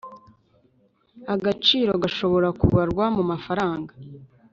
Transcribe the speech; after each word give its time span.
agaciro 1.33 1.91
gashobora 2.03 2.47
kubarwa 2.59 3.05
mu 3.15 3.23
mafaranga 3.31 3.91